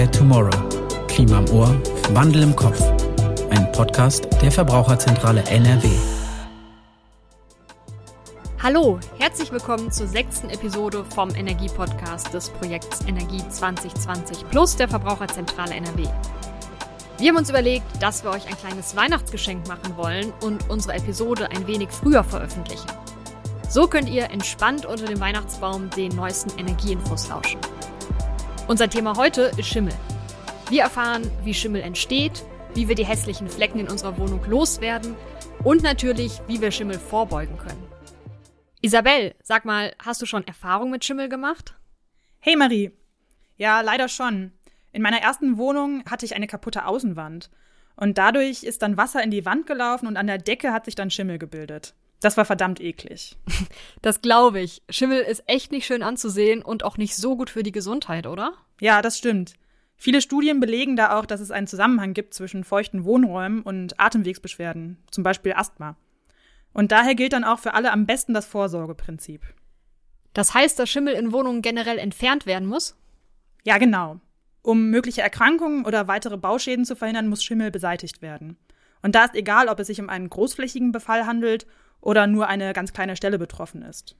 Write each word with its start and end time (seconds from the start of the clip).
Care 0.00 0.10
Tomorrow. 0.12 1.06
Klima 1.08 1.40
im 1.40 1.50
Ohr, 1.50 1.76
Wandel 2.14 2.44
im 2.44 2.56
Kopf. 2.56 2.80
Ein 3.50 3.70
Podcast 3.72 4.26
der 4.40 4.50
Verbraucherzentrale 4.50 5.42
NRW. 5.42 5.90
Hallo, 8.62 8.98
herzlich 9.18 9.52
willkommen 9.52 9.92
zur 9.92 10.06
sechsten 10.06 10.48
Episode 10.48 11.04
vom 11.04 11.28
Energiepodcast 11.34 12.32
des 12.32 12.48
Projekts 12.48 13.02
Energie 13.06 13.42
2020 13.46 14.48
Plus 14.48 14.74
der 14.74 14.88
Verbraucherzentrale 14.88 15.74
NRW. 15.74 16.06
Wir 17.18 17.28
haben 17.28 17.36
uns 17.36 17.50
überlegt, 17.50 17.84
dass 18.02 18.24
wir 18.24 18.30
euch 18.30 18.46
ein 18.46 18.56
kleines 18.56 18.96
Weihnachtsgeschenk 18.96 19.68
machen 19.68 19.98
wollen 19.98 20.32
und 20.42 20.70
unsere 20.70 20.94
Episode 20.94 21.50
ein 21.50 21.66
wenig 21.66 21.90
früher 21.90 22.24
veröffentlichen. 22.24 22.88
So 23.68 23.86
könnt 23.86 24.08
ihr 24.08 24.30
entspannt 24.30 24.86
unter 24.86 25.04
dem 25.04 25.20
Weihnachtsbaum 25.20 25.90
den 25.90 26.16
neuesten 26.16 26.58
Energieinfos 26.58 27.28
lauschen. 27.28 27.60
Unser 28.70 28.88
Thema 28.88 29.16
heute 29.16 29.50
ist 29.58 29.66
Schimmel. 29.66 29.92
Wir 30.68 30.82
erfahren, 30.82 31.28
wie 31.42 31.54
Schimmel 31.54 31.82
entsteht, 31.82 32.44
wie 32.72 32.86
wir 32.86 32.94
die 32.94 33.04
hässlichen 33.04 33.48
Flecken 33.48 33.80
in 33.80 33.88
unserer 33.88 34.16
Wohnung 34.16 34.44
loswerden 34.44 35.16
und 35.64 35.82
natürlich, 35.82 36.40
wie 36.46 36.60
wir 36.60 36.70
Schimmel 36.70 36.96
vorbeugen 36.96 37.58
können. 37.58 37.82
Isabel, 38.80 39.34
sag 39.42 39.64
mal, 39.64 39.92
hast 39.98 40.22
du 40.22 40.26
schon 40.26 40.46
Erfahrung 40.46 40.92
mit 40.92 41.04
Schimmel 41.04 41.28
gemacht? 41.28 41.74
Hey 42.38 42.54
Marie. 42.54 42.92
Ja, 43.56 43.80
leider 43.80 44.06
schon. 44.06 44.52
In 44.92 45.02
meiner 45.02 45.20
ersten 45.20 45.58
Wohnung 45.58 46.04
hatte 46.08 46.24
ich 46.24 46.36
eine 46.36 46.46
kaputte 46.46 46.86
Außenwand. 46.86 47.50
Und 47.96 48.18
dadurch 48.18 48.62
ist 48.62 48.82
dann 48.82 48.96
Wasser 48.96 49.20
in 49.20 49.32
die 49.32 49.44
Wand 49.46 49.66
gelaufen 49.66 50.06
und 50.06 50.16
an 50.16 50.28
der 50.28 50.38
Decke 50.38 50.72
hat 50.72 50.84
sich 50.84 50.94
dann 50.94 51.10
Schimmel 51.10 51.40
gebildet. 51.40 51.96
Das 52.20 52.36
war 52.36 52.44
verdammt 52.44 52.80
eklig. 52.80 53.36
Das 54.02 54.22
glaube 54.22 54.60
ich. 54.60 54.82
Schimmel 54.88 55.20
ist 55.20 55.42
echt 55.46 55.72
nicht 55.72 55.86
schön 55.86 56.02
anzusehen 56.02 56.62
und 56.62 56.84
auch 56.84 56.96
nicht 56.96 57.16
so 57.16 57.36
gut 57.36 57.50
für 57.50 57.62
die 57.62 57.72
Gesundheit, 57.72 58.26
oder? 58.26 58.54
Ja, 58.80 59.02
das 59.02 59.18
stimmt. 59.18 59.54
Viele 59.96 60.22
Studien 60.22 60.60
belegen 60.60 60.96
da 60.96 61.18
auch, 61.18 61.26
dass 61.26 61.40
es 61.40 61.50
einen 61.50 61.66
Zusammenhang 61.66 62.14
gibt 62.14 62.32
zwischen 62.32 62.64
feuchten 62.64 63.04
Wohnräumen 63.04 63.60
und 63.60 64.00
Atemwegsbeschwerden, 64.00 64.96
zum 65.10 65.22
Beispiel 65.22 65.52
Asthma. 65.52 65.96
Und 66.72 66.92
daher 66.92 67.14
gilt 67.14 67.34
dann 67.34 67.44
auch 67.44 67.58
für 67.58 67.74
alle 67.74 67.92
am 67.92 68.06
besten 68.06 68.32
das 68.32 68.46
Vorsorgeprinzip. 68.46 69.42
Das 70.32 70.54
heißt, 70.54 70.78
dass 70.78 70.88
Schimmel 70.88 71.14
in 71.14 71.32
Wohnungen 71.32 71.60
generell 71.60 71.98
entfernt 71.98 72.46
werden 72.46 72.66
muss? 72.66 72.96
Ja, 73.64 73.76
genau. 73.76 74.20
Um 74.62 74.88
mögliche 74.88 75.22
Erkrankungen 75.22 75.84
oder 75.84 76.08
weitere 76.08 76.36
Bauschäden 76.36 76.84
zu 76.84 76.96
verhindern, 76.96 77.28
muss 77.28 77.42
Schimmel 77.42 77.70
beseitigt 77.70 78.22
werden. 78.22 78.56
Und 79.02 79.14
da 79.14 79.24
ist 79.24 79.34
egal, 79.34 79.68
ob 79.68 79.80
es 79.80 79.88
sich 79.88 80.00
um 80.00 80.08
einen 80.08 80.30
großflächigen 80.30 80.92
Befall 80.92 81.26
handelt 81.26 81.66
oder 82.00 82.26
nur 82.26 82.48
eine 82.48 82.72
ganz 82.72 82.92
kleine 82.92 83.16
Stelle 83.16 83.38
betroffen 83.38 83.82
ist. 83.82 84.16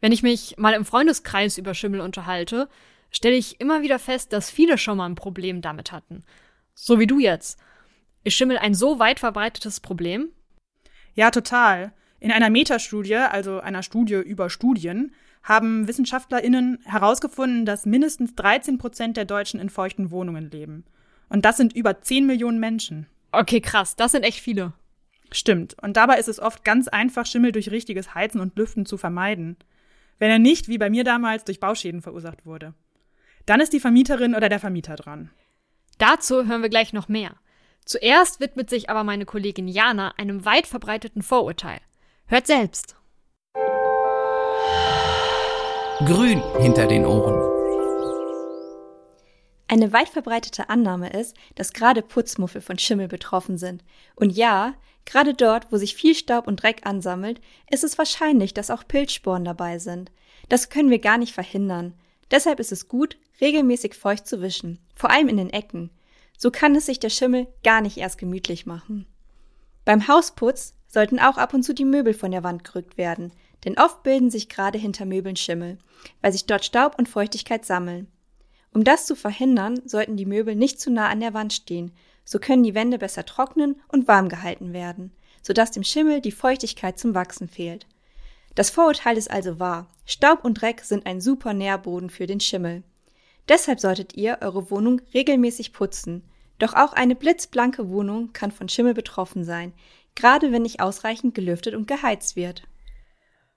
Wenn 0.00 0.12
ich 0.12 0.22
mich 0.22 0.56
mal 0.58 0.74
im 0.74 0.84
Freundeskreis 0.84 1.58
über 1.58 1.74
Schimmel 1.74 2.00
unterhalte, 2.00 2.68
stelle 3.10 3.36
ich 3.36 3.60
immer 3.60 3.82
wieder 3.82 3.98
fest, 3.98 4.32
dass 4.32 4.50
viele 4.50 4.78
schon 4.78 4.98
mal 4.98 5.06
ein 5.06 5.14
Problem 5.14 5.60
damit 5.60 5.92
hatten. 5.92 6.24
So 6.74 6.98
wie 6.98 7.06
du 7.06 7.18
jetzt. 7.18 7.58
Ist 8.24 8.34
Schimmel 8.34 8.58
ein 8.58 8.74
so 8.74 8.98
weit 8.98 9.20
verbreitetes 9.20 9.80
Problem? 9.80 10.30
Ja, 11.14 11.30
total. 11.30 11.92
In 12.20 12.30
einer 12.30 12.50
Metastudie, 12.50 13.16
also 13.16 13.60
einer 13.60 13.82
Studie 13.82 14.14
über 14.14 14.50
Studien, 14.50 15.12
haben 15.42 15.88
WissenschaftlerInnen 15.88 16.80
herausgefunden, 16.84 17.64
dass 17.64 17.86
mindestens 17.86 18.34
13 18.34 18.78
Prozent 18.78 19.16
der 19.16 19.24
Deutschen 19.24 19.60
in 19.60 19.70
feuchten 19.70 20.10
Wohnungen 20.10 20.50
leben. 20.50 20.84
Und 21.28 21.44
das 21.44 21.56
sind 21.56 21.74
über 21.74 22.00
10 22.00 22.26
Millionen 22.26 22.60
Menschen. 22.60 23.06
Okay, 23.32 23.60
krass, 23.60 23.96
das 23.96 24.12
sind 24.12 24.24
echt 24.24 24.40
viele. 24.40 24.72
Stimmt. 25.30 25.76
Und 25.82 25.96
dabei 25.96 26.18
ist 26.18 26.28
es 26.28 26.40
oft 26.40 26.64
ganz 26.64 26.88
einfach, 26.88 27.26
Schimmel 27.26 27.52
durch 27.52 27.70
richtiges 27.70 28.14
Heizen 28.14 28.40
und 28.40 28.56
Lüften 28.56 28.86
zu 28.86 28.96
vermeiden. 28.96 29.56
Wenn 30.18 30.30
er 30.30 30.38
nicht, 30.38 30.68
wie 30.68 30.78
bei 30.78 30.90
mir 30.90 31.04
damals, 31.04 31.44
durch 31.44 31.60
Bauschäden 31.60 32.02
verursacht 32.02 32.46
wurde. 32.46 32.74
Dann 33.46 33.60
ist 33.60 33.72
die 33.72 33.80
Vermieterin 33.80 34.34
oder 34.34 34.48
der 34.48 34.58
Vermieter 34.58 34.96
dran. 34.96 35.30
Dazu 35.98 36.46
hören 36.46 36.62
wir 36.62 36.68
gleich 36.68 36.92
noch 36.92 37.08
mehr. 37.08 37.36
Zuerst 37.84 38.40
widmet 38.40 38.68
sich 38.68 38.90
aber 38.90 39.04
meine 39.04 39.24
Kollegin 39.24 39.68
Jana 39.68 40.12
einem 40.18 40.44
weit 40.44 40.66
verbreiteten 40.66 41.22
Vorurteil. 41.22 41.80
Hört 42.26 42.46
selbst. 42.46 42.96
Grün 46.04 46.42
hinter 46.60 46.86
den 46.86 47.06
Ohren. 47.06 47.57
Eine 49.70 49.92
weit 49.92 50.08
verbreitete 50.08 50.70
Annahme 50.70 51.10
ist, 51.10 51.36
dass 51.54 51.74
gerade 51.74 52.00
Putzmuffel 52.00 52.62
von 52.62 52.78
Schimmel 52.78 53.06
betroffen 53.06 53.58
sind. 53.58 53.84
Und 54.16 54.30
ja, 54.30 54.74
gerade 55.04 55.34
dort, 55.34 55.70
wo 55.70 55.76
sich 55.76 55.94
viel 55.94 56.14
Staub 56.14 56.46
und 56.46 56.62
Dreck 56.62 56.86
ansammelt, 56.86 57.40
ist 57.70 57.84
es 57.84 57.98
wahrscheinlich, 57.98 58.54
dass 58.54 58.70
auch 58.70 58.88
Pilzsporen 58.88 59.44
dabei 59.44 59.78
sind. 59.78 60.10
Das 60.48 60.70
können 60.70 60.88
wir 60.88 61.00
gar 61.00 61.18
nicht 61.18 61.34
verhindern. 61.34 61.92
Deshalb 62.30 62.60
ist 62.60 62.72
es 62.72 62.88
gut, 62.88 63.18
regelmäßig 63.42 63.94
feucht 63.94 64.26
zu 64.26 64.40
wischen, 64.40 64.78
vor 64.94 65.10
allem 65.10 65.28
in 65.28 65.36
den 65.36 65.50
Ecken. 65.50 65.90
So 66.38 66.50
kann 66.50 66.74
es 66.74 66.86
sich 66.86 66.98
der 66.98 67.10
Schimmel 67.10 67.46
gar 67.62 67.82
nicht 67.82 67.98
erst 67.98 68.16
gemütlich 68.16 68.64
machen. 68.64 69.06
Beim 69.84 70.08
Hausputz 70.08 70.74
sollten 70.86 71.18
auch 71.18 71.36
ab 71.36 71.52
und 71.52 71.62
zu 71.62 71.74
die 71.74 71.84
Möbel 71.84 72.14
von 72.14 72.30
der 72.30 72.42
Wand 72.42 72.64
gerückt 72.64 72.96
werden, 72.96 73.32
denn 73.64 73.78
oft 73.78 74.02
bilden 74.02 74.30
sich 74.30 74.48
gerade 74.48 74.78
hinter 74.78 75.04
Möbeln 75.04 75.36
Schimmel, 75.36 75.78
weil 76.22 76.32
sich 76.32 76.46
dort 76.46 76.64
Staub 76.64 76.98
und 76.98 77.08
Feuchtigkeit 77.08 77.66
sammeln. 77.66 78.10
Um 78.72 78.84
das 78.84 79.06
zu 79.06 79.16
verhindern, 79.16 79.80
sollten 79.84 80.16
die 80.16 80.26
Möbel 80.26 80.54
nicht 80.54 80.80
zu 80.80 80.90
nah 80.90 81.08
an 81.08 81.20
der 81.20 81.34
Wand 81.34 81.52
stehen, 81.52 81.92
so 82.24 82.38
können 82.38 82.62
die 82.62 82.74
Wände 82.74 82.98
besser 82.98 83.24
trocknen 83.24 83.80
und 83.88 84.06
warm 84.06 84.28
gehalten 84.28 84.72
werden, 84.72 85.12
sodass 85.42 85.70
dem 85.70 85.84
Schimmel 85.84 86.20
die 86.20 86.32
Feuchtigkeit 86.32 86.98
zum 86.98 87.14
Wachsen 87.14 87.48
fehlt. 87.48 87.86
Das 88.54 88.70
Vorurteil 88.70 89.16
ist 89.16 89.30
also 89.30 89.58
wahr. 89.58 89.86
Staub 90.04 90.44
und 90.44 90.60
Dreck 90.60 90.80
sind 90.80 91.06
ein 91.06 91.20
super 91.20 91.54
Nährboden 91.54 92.10
für 92.10 92.26
den 92.26 92.40
Schimmel. 92.40 92.82
Deshalb 93.48 93.80
solltet 93.80 94.14
ihr 94.14 94.38
eure 94.40 94.70
Wohnung 94.70 95.00
regelmäßig 95.14 95.72
putzen. 95.72 96.22
Doch 96.58 96.74
auch 96.74 96.92
eine 96.92 97.14
blitzblanke 97.14 97.88
Wohnung 97.88 98.32
kann 98.32 98.50
von 98.50 98.68
Schimmel 98.68 98.94
betroffen 98.94 99.44
sein, 99.44 99.72
gerade 100.14 100.52
wenn 100.52 100.62
nicht 100.62 100.80
ausreichend 100.80 101.34
gelüftet 101.34 101.74
und 101.74 101.86
geheizt 101.86 102.36
wird. 102.36 102.64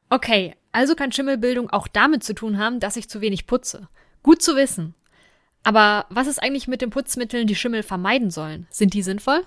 Okay, 0.10 0.56
also 0.72 0.96
kann 0.96 1.12
Schimmelbildung 1.12 1.70
auch 1.70 1.88
damit 1.88 2.24
zu 2.24 2.34
tun 2.34 2.58
haben, 2.58 2.80
dass 2.80 2.96
ich 2.96 3.10
zu 3.10 3.22
wenig 3.22 3.48
putze. 3.48 3.90
Gut 4.24 4.42
zu 4.42 4.56
wissen. 4.56 4.94
Aber 5.64 6.06
was 6.10 6.28
ist 6.28 6.42
eigentlich 6.42 6.68
mit 6.68 6.82
den 6.82 6.90
Putzmitteln, 6.90 7.48
die 7.48 7.56
Schimmel 7.56 7.84
vermeiden 7.84 8.32
sollen? 8.32 8.68
Sind 8.72 8.94
die 8.94 9.04
sinnvoll? 9.04 9.46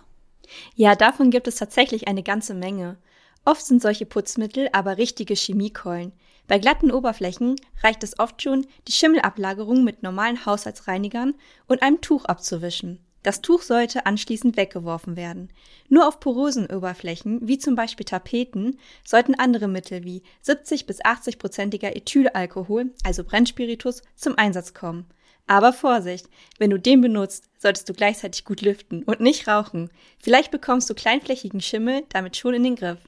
Ja, 0.75 0.95
davon 0.95 1.31
gibt 1.31 1.49
es 1.49 1.57
tatsächlich 1.57 2.07
eine 2.07 2.23
ganze 2.23 2.55
Menge. 2.55 2.99
Oft 3.45 3.65
sind 3.65 3.83
solche 3.83 4.07
Putzmittel 4.07 4.69
aber 4.73 4.97
richtige 4.97 5.35
Chemiekeulen. 5.35 6.13
Bei 6.47 6.59
glatten 6.59 6.91
Oberflächen 6.91 7.57
reicht 7.83 8.03
es 8.05 8.19
oft 8.19 8.43
schon, 8.43 8.67
die 8.87 8.93
Schimmelablagerung 8.93 9.83
mit 9.83 10.03
normalen 10.03 10.45
Haushaltsreinigern 10.45 11.35
und 11.67 11.83
einem 11.83 12.01
Tuch 12.01 12.27
abzuwischen. 12.27 13.01
Das 13.23 13.41
Tuch 13.41 13.63
sollte 13.63 14.05
anschließend 14.05 14.59
weggeworfen 14.59 15.17
werden. 15.17 15.49
Nur 15.89 16.07
auf 16.07 16.21
porosen 16.21 16.67
Oberflächen, 16.67 17.49
wie 17.49 17.57
zum 17.57 17.75
Beispiel 17.75 18.05
Tapeten, 18.05 18.79
sollten 19.03 19.35
andere 19.35 19.67
Mittel 19.67 20.05
wie 20.05 20.23
70 20.43 20.85
bis 20.85 21.03
80 21.03 21.39
prozentiger 21.39 21.97
Ethylalkohol, 21.97 22.93
also 23.03 23.25
Brennspiritus, 23.25 24.03
zum 24.15 24.37
Einsatz 24.37 24.75
kommen. 24.75 25.07
Aber 25.47 25.75
Vorsicht, 25.75 26.28
wenn 26.59 26.71
du 26.71 26.78
den 26.78 27.03
benutzt, 27.03 27.50
solltest 27.59 27.88
du 27.88 27.93
gleichzeitig 27.93 28.44
gut 28.44 28.62
lüften 28.62 29.03
und 29.03 29.21
nicht 29.21 29.47
rauchen. 29.47 29.91
Vielleicht 30.19 30.50
bekommst 30.50 30.88
du 30.88 30.94
kleinflächigen 30.94 31.60
Schimmel 31.60 32.05
damit 32.09 32.37
schon 32.37 32.55
in 32.55 32.62
den 32.62 32.77
Griff. 32.77 32.99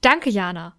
Danke, 0.00 0.30
Jana. 0.30 0.76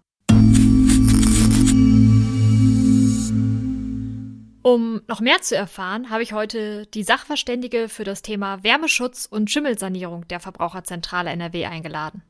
Um 4.64 5.02
noch 5.08 5.20
mehr 5.20 5.42
zu 5.42 5.56
erfahren, 5.56 6.08
habe 6.08 6.22
ich 6.22 6.32
heute 6.32 6.86
die 6.86 7.02
Sachverständige 7.02 7.88
für 7.88 8.04
das 8.04 8.22
Thema 8.22 8.62
Wärmeschutz 8.62 9.26
und 9.26 9.50
Schimmelsanierung 9.50 10.26
der 10.28 10.40
Verbraucherzentrale 10.40 11.30
NRW 11.30 11.66
eingeladen. 11.66 12.22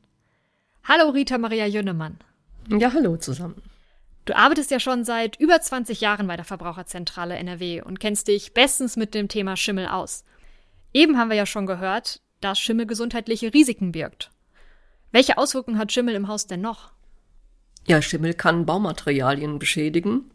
Hallo 0.85 1.11
Rita 1.11 1.39
Maria 1.39 1.67
Jünnemann. 1.67 2.19
Ja, 2.69 2.93
hallo 2.93 3.17
zusammen. 3.17 3.63
Du 4.25 4.37
arbeitest 4.37 4.71
ja 4.71 4.79
schon 4.79 5.05
seit 5.05 5.39
über 5.41 5.61
20 5.61 6.01
Jahren 6.01 6.29
bei 6.29 6.37
der 6.37 6.45
Verbraucherzentrale 6.45 7.35
NRW 7.37 7.83
und 7.83 7.99
kennst 7.99 8.29
dich 8.29 8.55
bestens 8.55 8.97
mit 8.97 9.15
dem 9.15 9.29
Thema 9.29 9.57
Schimmel 9.57 9.89
aus. 9.89 10.25
Eben 10.93 11.19
haben 11.19 11.31
wir 11.31 11.37
ja 11.37 11.47
schon 11.47 11.67
gehört, 11.67 12.21
dass 12.41 12.59
Schimmel 12.59 12.87
gesundheitliche 12.87 13.53
Risiken 13.53 13.93
birgt. 13.93 14.31
Welche 15.11 15.39
Auswirkungen 15.39 15.79
hat 15.79 15.93
Schimmel 15.93 16.15
im 16.15 16.29
Haus 16.29 16.47
denn 16.47 16.61
noch? 16.61 16.93
Ja, 17.87 18.01
Schimmel 18.01 18.35
kann 18.35 18.65
Baumaterialien 18.65 19.59
beschädigen, 19.59 20.31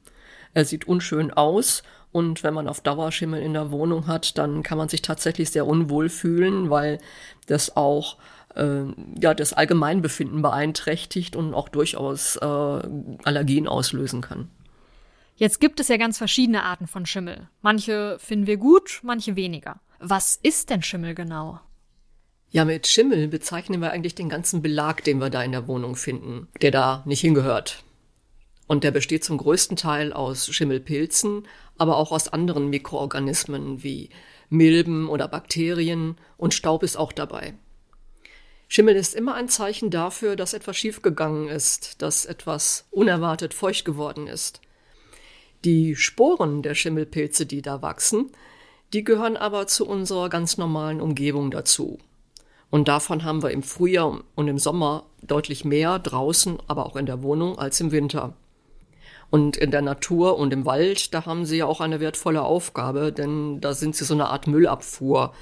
er 0.53 0.65
sieht 0.65 0.87
unschön 0.87 1.31
aus 1.31 1.83
und 2.11 2.43
wenn 2.43 2.53
man 2.53 2.67
auf 2.67 2.81
Dauer 2.81 3.11
Schimmel 3.11 3.41
in 3.41 3.53
der 3.53 3.71
Wohnung 3.71 4.07
hat, 4.07 4.37
dann 4.37 4.63
kann 4.63 4.77
man 4.77 4.89
sich 4.89 5.01
tatsächlich 5.01 5.51
sehr 5.51 5.67
unwohl 5.67 6.09
fühlen, 6.09 6.69
weil 6.69 6.97
das 7.45 7.77
auch 7.77 8.17
äh, 8.57 8.85
ja 9.19 9.33
das 9.33 9.53
Allgemeinbefinden 9.53 10.41
beeinträchtigt 10.41 11.35
und 11.35 11.53
auch 11.53 11.69
durchaus 11.69 12.35
äh, 12.37 12.45
Allergien 12.45 13.67
auslösen 13.67 14.21
kann. 14.21 14.49
Jetzt 15.35 15.59
gibt 15.59 15.79
es 15.79 15.87
ja 15.87 15.97
ganz 15.97 16.17
verschiedene 16.17 16.63
Arten 16.63 16.87
von 16.87 17.05
Schimmel. 17.05 17.47
Manche 17.61 18.17
finden 18.19 18.47
wir 18.47 18.57
gut, 18.57 19.01
manche 19.03 19.35
weniger. 19.35 19.79
Was 19.99 20.35
ist 20.35 20.71
denn 20.71 20.81
Schimmel 20.81 21.13
genau? 21.13 21.59
Ja, 22.49 22.65
mit 22.65 22.87
Schimmel 22.87 23.27
bezeichnen 23.27 23.81
wir 23.81 23.91
eigentlich 23.91 24.15
den 24.15 24.29
ganzen 24.29 24.61
Belag, 24.61 25.03
den 25.03 25.19
wir 25.19 25.29
da 25.29 25.43
in 25.43 25.51
der 25.51 25.67
Wohnung 25.67 25.95
finden, 25.95 26.47
der 26.61 26.71
da 26.71 27.03
nicht 27.05 27.21
hingehört. 27.21 27.83
Und 28.67 28.83
der 28.83 28.91
besteht 28.91 29.23
zum 29.23 29.37
größten 29.37 29.77
Teil 29.77 30.11
aus 30.11 30.47
Schimmelpilzen, 30.47 31.47
aber 31.77 31.97
auch 31.97 32.11
aus 32.11 32.29
anderen 32.29 32.69
Mikroorganismen 32.69 33.83
wie 33.83 34.09
Milben 34.49 35.07
oder 35.07 35.27
Bakterien 35.27 36.15
und 36.37 36.53
Staub 36.53 36.83
ist 36.83 36.97
auch 36.97 37.11
dabei. 37.11 37.53
Schimmel 38.67 38.95
ist 38.95 39.15
immer 39.15 39.35
ein 39.35 39.47
Zeichen 39.47 39.89
dafür, 39.89 40.35
dass 40.35 40.53
etwas 40.53 40.77
schiefgegangen 40.77 41.47
ist, 41.47 42.01
dass 42.01 42.25
etwas 42.25 42.85
unerwartet 42.91 43.53
feucht 43.53 43.85
geworden 43.85 44.27
ist. 44.27 44.61
Die 45.63 45.95
Sporen 45.95 46.61
der 46.61 46.75
Schimmelpilze, 46.75 47.45
die 47.45 47.61
da 47.61 47.81
wachsen, 47.81 48.31
die 48.93 49.03
gehören 49.03 49.37
aber 49.37 49.67
zu 49.67 49.87
unserer 49.87 50.29
ganz 50.29 50.57
normalen 50.57 51.01
Umgebung 51.01 51.51
dazu. 51.51 51.97
Und 52.69 52.87
davon 52.87 53.23
haben 53.23 53.41
wir 53.43 53.51
im 53.51 53.63
Frühjahr 53.63 54.21
und 54.35 54.47
im 54.47 54.59
Sommer 54.59 55.05
deutlich 55.21 55.63
mehr 55.63 55.99
draußen, 55.99 56.57
aber 56.67 56.85
auch 56.85 56.95
in 56.95 57.05
der 57.05 57.23
Wohnung 57.23 57.57
als 57.57 57.79
im 57.79 57.91
Winter. 57.91 58.33
Und 59.29 59.57
in 59.57 59.71
der 59.71 59.81
Natur 59.81 60.37
und 60.37 60.53
im 60.53 60.65
Wald, 60.65 61.13
da 61.13 61.25
haben 61.25 61.45
sie 61.45 61.57
ja 61.57 61.65
auch 61.65 61.81
eine 61.81 61.99
wertvolle 61.99 62.43
Aufgabe, 62.43 63.11
denn 63.11 63.59
da 63.61 63.73
sind 63.73 63.95
sie 63.95 64.05
so 64.05 64.13
eine 64.13 64.27
Art 64.27 64.47
Müllabfuhr. 64.47 65.33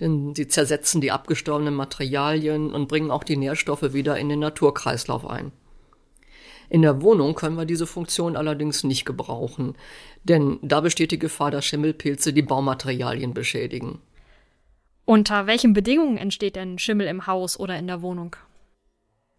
Denn 0.00 0.34
sie 0.34 0.48
zersetzen 0.48 1.00
die 1.00 1.12
abgestorbenen 1.12 1.74
Materialien 1.74 2.72
und 2.72 2.88
bringen 2.88 3.10
auch 3.10 3.24
die 3.24 3.36
Nährstoffe 3.36 3.92
wieder 3.92 4.18
in 4.18 4.28
den 4.28 4.40
Naturkreislauf 4.40 5.26
ein. 5.26 5.52
In 6.68 6.82
der 6.82 7.02
Wohnung 7.02 7.34
können 7.34 7.56
wir 7.56 7.66
diese 7.66 7.86
Funktion 7.86 8.34
allerdings 8.34 8.82
nicht 8.82 9.04
gebrauchen, 9.04 9.74
denn 10.24 10.58
da 10.62 10.80
besteht 10.80 11.10
die 11.10 11.18
Gefahr, 11.18 11.50
dass 11.50 11.66
Schimmelpilze 11.66 12.32
die 12.32 12.40
Baumaterialien 12.40 13.34
beschädigen. 13.34 14.00
Unter 15.04 15.46
welchen 15.46 15.74
Bedingungen 15.74 16.16
entsteht 16.16 16.56
denn 16.56 16.78
Schimmel 16.78 17.08
im 17.08 17.26
Haus 17.26 17.60
oder 17.60 17.78
in 17.78 17.88
der 17.88 18.00
Wohnung? 18.00 18.36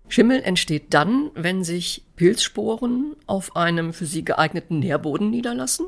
Schimmel 0.09 0.43
entsteht 0.43 0.93
dann, 0.93 1.31
wenn 1.33 1.63
sich 1.63 2.03
Pilzsporen 2.15 3.15
auf 3.25 3.55
einem 3.55 3.93
für 3.93 4.05
sie 4.05 4.23
geeigneten 4.23 4.77
Nährboden 4.79 5.31
niederlassen 5.31 5.87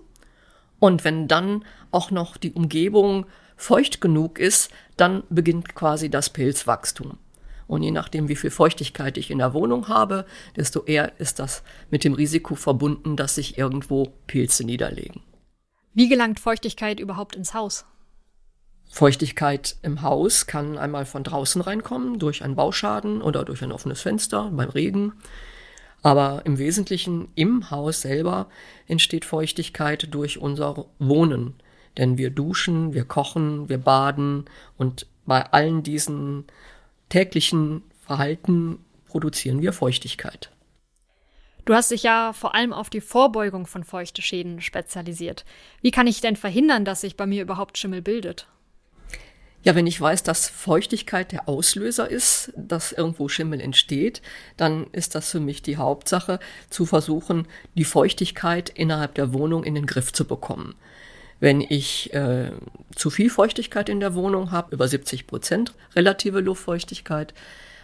und 0.80 1.04
wenn 1.04 1.28
dann 1.28 1.64
auch 1.92 2.10
noch 2.10 2.38
die 2.38 2.54
Umgebung 2.54 3.28
feucht 3.56 4.02
genug 4.02 4.40
ist, 4.40 4.72
dann 4.98 5.24
beginnt 5.30 5.76
quasi 5.76 6.10
das 6.10 6.30
Pilzwachstum. 6.30 7.18
Und 7.68 7.82
je 7.82 7.92
nachdem, 7.92 8.28
wie 8.28 8.36
viel 8.36 8.52
Feuchtigkeit 8.52 9.18
ich 9.18 9.32
in 9.32 9.40
der 9.40 9.54
Wohnung 9.54 9.88
habe, 9.88 10.26
desto 10.56 10.84
eher 10.84 11.20
ist 11.20 11.40
das 11.40 11.64
mit 11.90 12.04
dem 12.04 12.14
Risiko 12.14 12.56
verbunden, 12.56 13.16
dass 13.16 13.36
sich 13.36 13.58
irgendwo 13.58 14.14
Pilze 14.28 14.64
niederlegen. 14.64 15.22
Wie 15.94 16.10
gelangt 16.10 16.40
Feuchtigkeit 16.40 17.00
überhaupt 17.00 17.36
ins 17.36 17.54
Haus? 17.54 17.86
Feuchtigkeit 18.92 19.78
im 19.82 20.04
Haus 20.04 20.46
kann 20.46 20.78
einmal 20.78 21.06
von 21.06 21.24
draußen 21.24 21.62
reinkommen, 21.62 22.20
durch 22.20 22.44
einen 22.44 22.56
Bauschaden 22.56 23.22
oder 23.22 23.44
durch 23.44 23.64
ein 23.64 23.72
offenes 23.72 24.02
Fenster 24.02 24.52
beim 24.52 24.70
Regen. 24.70 25.14
Aber 26.04 26.44
im 26.46 26.60
Wesentlichen 26.60 27.30
im 27.36 27.72
Haus 27.72 28.02
selber 28.02 28.48
entsteht 28.88 29.26
Feuchtigkeit 29.26 30.14
durch 30.14 30.38
unser 30.38 30.86
Wohnen. 31.00 31.56
Denn 31.98 32.18
wir 32.18 32.30
duschen, 32.30 32.94
wir 32.94 33.06
kochen, 33.06 33.70
wir 33.70 33.78
baden 33.78 34.46
und 34.78 35.08
bei 35.26 35.44
allen 35.52 35.84
diesen 35.84 36.46
täglichen 37.10 37.84
Verhalten 38.06 38.80
produzieren 39.08 39.62
wir 39.62 39.74
Feuchtigkeit. 39.74 40.52
Du 41.66 41.74
hast 41.74 41.90
dich 41.90 42.04
ja 42.04 42.32
vor 42.34 42.54
allem 42.54 42.74
auf 42.74 42.92
die 42.92 43.02
Vorbeugung 43.02 43.66
von 43.66 43.84
feuchte 43.84 44.22
Schäden 44.22 44.62
spezialisiert. 44.62 45.46
Wie 45.82 45.90
kann 45.90 46.06
ich 46.06 46.22
denn 46.22 46.36
verhindern, 46.36 46.86
dass 46.86 47.02
sich 47.02 47.18
bei 47.18 47.26
mir 47.26 47.42
überhaupt 47.42 47.78
Schimmel 47.78 48.04
bildet? 48.04 48.48
Ja, 49.64 49.74
wenn 49.74 49.88
ich 49.88 50.00
weiß, 50.00 50.22
dass 50.22 50.48
Feuchtigkeit 50.48 51.32
der 51.32 51.50
Auslöser 51.50 52.08
ist, 52.08 52.54
dass 52.56 52.92
irgendwo 52.92 53.30
Schimmel 53.30 53.60
entsteht, 53.60 54.22
dann 54.58 54.86
ist 54.92 55.16
das 55.16 55.32
für 55.32 55.40
mich 55.40 55.64
die 55.64 55.78
Hauptsache, 55.78 56.40
zu 56.70 56.86
versuchen, 56.86 57.48
die 57.74 57.84
Feuchtigkeit 57.84 58.70
innerhalb 58.70 59.16
der 59.16 59.34
Wohnung 59.34 59.64
in 59.64 59.74
den 59.74 59.88
Griff 59.88 60.14
zu 60.14 60.26
bekommen. 60.26 60.76
Wenn 61.40 61.62
ich 61.62 62.14
äh, 62.14 62.52
zu 62.96 63.10
viel 63.10 63.30
Feuchtigkeit 63.30 63.90
in 63.90 64.00
der 64.00 64.16
Wohnung 64.16 64.52
habe, 64.52 64.74
über 64.74 64.88
70 64.88 65.28
Prozent 65.28 65.74
relative 65.96 66.40
Luftfeuchtigkeit, 66.40 67.34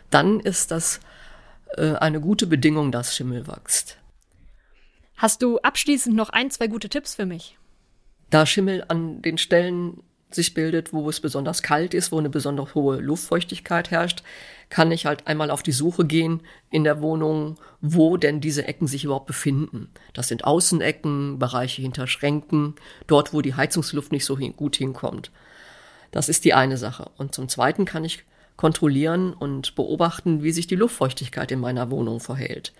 dann 0.10 0.40
ist 0.40 0.72
das 0.72 1.00
äh, 1.78 1.94
eine 1.96 2.22
gute 2.22 2.48
Bedingung, 2.48 2.92
dass 2.92 3.16
Schimmel 3.16 3.48
wächst. 3.48 3.98
Hast 5.18 5.42
du 5.44 5.60
abschließend 5.60 6.16
noch 6.16 6.30
ein, 6.30 6.50
zwei 6.50 6.68
gute 6.68 6.90
Tipps 6.90 7.16
für 7.16 7.26
mich? 7.26 7.58
Da 8.30 8.46
Schimmel 8.46 8.86
an 8.88 9.22
den 9.22 9.38
Stellen 9.38 10.02
sich 10.36 10.54
bildet, 10.54 10.94
wo 10.94 11.10
es 11.10 11.20
besonders 11.20 11.62
kalt 11.62 11.94
ist, 11.94 12.12
wo 12.12 12.20
eine 12.20 12.30
besonders 12.30 12.76
hohe 12.76 12.98
Luftfeuchtigkeit 12.98 13.92
herrscht, 13.92 14.24
kann 14.70 14.92
ich 14.92 15.06
halt 15.06 15.28
einmal 15.28 15.52
auf 15.52 15.64
die 15.64 15.72
Suche 15.72 16.06
gehen 16.06 16.42
in 16.70 16.84
der 16.84 17.02
Wohnung, 17.02 17.58
wo 17.82 18.18
denn 18.18 18.40
diese 18.40 18.68
Ecken 18.68 18.88
sich 18.88 19.04
überhaupt 19.04 19.28
befinden. 19.28 19.90
Das 20.14 20.28
sind 20.28 20.46
Außenecken, 20.46 21.40
Bereiche 21.40 21.82
hinter 21.82 22.08
Schränken, 22.08 22.76
dort, 23.08 23.34
wo 23.34 23.42
die 23.42 23.56
Heizungsluft 23.56 24.12
nicht 24.12 24.26
so 24.26 24.38
gut 24.38 24.76
hinkommt. 24.76 25.32
Das 26.12 26.30
ist 26.30 26.46
die 26.46 26.54
eine 26.54 26.78
Sache. 26.78 27.10
Und 27.18 27.36
zum 27.36 27.50
Zweiten 27.50 27.86
kann 27.86 28.06
ich 28.06 28.24
kontrollieren 28.58 29.34
und 29.34 29.76
beobachten, 29.76 30.44
wie 30.44 30.52
sich 30.52 30.68
die 30.68 30.76
Luftfeuchtigkeit 30.76 31.52
in 31.52 31.60
meiner 31.60 31.90
Wohnung 31.90 32.20
verhält. 32.20 32.74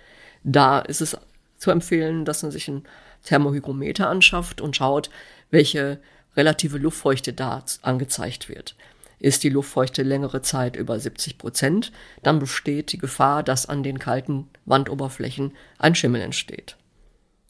Da 0.44 0.80
ist 0.80 1.02
es 1.02 1.18
zu 1.58 1.72
empfehlen, 1.72 2.26
dass 2.26 2.44
man 2.44 2.52
sich 2.52 2.68
ein 2.68 2.84
Thermohygrometer 3.24 4.10
anschafft 4.10 4.62
und 4.62 4.76
schaut, 4.76 5.10
welche 5.50 6.00
relative 6.36 6.78
Luftfeuchte 6.78 7.34
da 7.34 7.64
angezeigt 7.82 8.50
wird. 8.50 8.76
Ist 9.20 9.44
die 9.44 9.50
Luftfeuchte 9.50 10.04
längere 10.04 10.42
Zeit 10.42 10.76
über 10.76 11.00
70 11.00 11.38
Prozent, 11.38 11.92
dann 12.24 12.40
besteht 12.40 12.92
die 12.92 12.98
Gefahr, 12.98 13.44
dass 13.44 13.68
an 13.68 13.84
den 13.84 14.00
kalten 14.00 14.50
Wandoberflächen 14.66 15.56
ein 15.78 15.94
Schimmel 15.94 16.22
entsteht. 16.22 16.76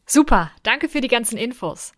Super, 0.05 0.51
danke 0.63 0.89
für 0.89 0.99
die 0.99 1.07
ganzen 1.07 1.37
Infos. 1.37 1.93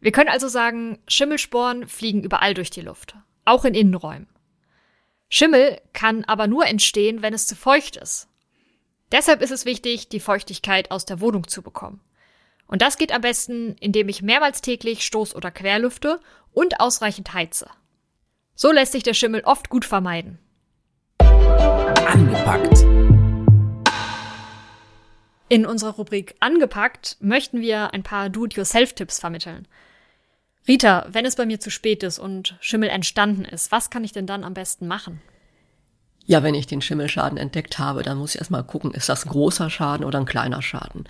Wir 0.00 0.12
können 0.12 0.30
also 0.30 0.48
sagen, 0.48 0.98
Schimmelsporen 1.06 1.86
fliegen 1.86 2.24
überall 2.24 2.54
durch 2.54 2.70
die 2.70 2.80
Luft, 2.80 3.14
auch 3.44 3.64
in 3.64 3.74
Innenräumen. 3.74 4.26
Schimmel 5.28 5.80
kann 5.92 6.24
aber 6.24 6.46
nur 6.46 6.66
entstehen, 6.66 7.22
wenn 7.22 7.34
es 7.34 7.46
zu 7.46 7.54
feucht 7.54 7.96
ist. 7.96 8.28
Deshalb 9.12 9.42
ist 9.42 9.50
es 9.50 9.64
wichtig, 9.64 10.08
die 10.08 10.20
Feuchtigkeit 10.20 10.90
aus 10.90 11.04
der 11.04 11.20
Wohnung 11.20 11.46
zu 11.46 11.62
bekommen. 11.62 12.00
Und 12.72 12.80
das 12.80 12.96
geht 12.96 13.12
am 13.12 13.20
besten, 13.20 13.76
indem 13.80 14.08
ich 14.08 14.22
mehrmals 14.22 14.62
täglich 14.62 15.00
Stoß- 15.00 15.34
oder 15.34 15.50
Querlüfte 15.50 16.20
und 16.54 16.80
ausreichend 16.80 17.34
heize. 17.34 17.66
So 18.54 18.72
lässt 18.72 18.92
sich 18.92 19.02
der 19.02 19.12
Schimmel 19.12 19.42
oft 19.44 19.68
gut 19.68 19.84
vermeiden. 19.84 20.38
Angepackt. 21.18 22.78
In 25.50 25.66
unserer 25.66 25.90
Rubrik 25.90 26.34
Angepackt 26.40 27.18
möchten 27.20 27.60
wir 27.60 27.92
ein 27.92 28.02
paar 28.02 28.30
Do-it-yourself-Tipps 28.30 29.20
vermitteln. 29.20 29.68
Rita, 30.66 31.06
wenn 31.10 31.26
es 31.26 31.36
bei 31.36 31.44
mir 31.44 31.60
zu 31.60 31.70
spät 31.70 32.02
ist 32.02 32.18
und 32.18 32.56
Schimmel 32.62 32.88
entstanden 32.88 33.44
ist, 33.44 33.70
was 33.70 33.90
kann 33.90 34.02
ich 34.02 34.12
denn 34.12 34.26
dann 34.26 34.44
am 34.44 34.54
besten 34.54 34.86
machen? 34.86 35.20
Ja, 36.24 36.42
wenn 36.42 36.54
ich 36.54 36.68
den 36.68 36.80
Schimmelschaden 36.80 37.36
entdeckt 37.36 37.78
habe, 37.78 38.02
dann 38.02 38.16
muss 38.16 38.34
ich 38.34 38.38
erstmal 38.38 38.64
gucken, 38.64 38.92
ist 38.94 39.10
das 39.10 39.26
ein 39.26 39.30
großer 39.30 39.68
Schaden 39.68 40.06
oder 40.06 40.18
ein 40.20 40.24
kleiner 40.24 40.62
Schaden. 40.62 41.04